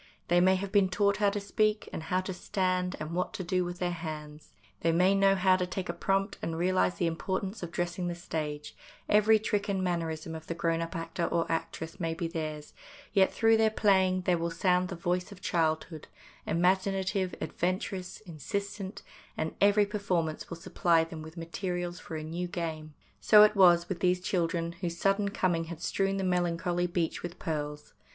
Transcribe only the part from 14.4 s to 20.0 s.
sound the voice of childhood, imaginative, adventurous, insistent, and every